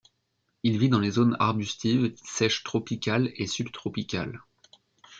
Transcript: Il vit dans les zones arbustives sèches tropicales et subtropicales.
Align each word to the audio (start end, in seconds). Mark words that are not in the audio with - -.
Il 0.63 0.79
vit 0.79 0.89
dans 0.89 0.97
les 0.99 1.11
zones 1.11 1.37
arbustives 1.39 2.15
sèches 2.25 2.63
tropicales 2.63 3.31
et 3.35 3.45
subtropicales. 3.45 4.41